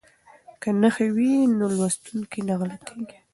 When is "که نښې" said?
0.61-1.07